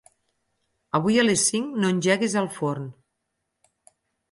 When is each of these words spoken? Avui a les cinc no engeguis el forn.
Avui 0.99 1.19
a 1.19 1.25
les 1.27 1.43
cinc 1.51 1.77
no 1.85 1.93
engeguis 1.97 2.39
el 2.43 2.51
forn. 2.57 2.91